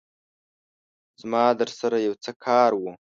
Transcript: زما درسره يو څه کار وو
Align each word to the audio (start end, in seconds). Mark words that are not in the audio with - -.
زما 1.21 1.43
درسره 1.61 1.97
يو 2.07 2.13
څه 2.23 2.31
کار 2.45 2.71
وو 2.75 2.91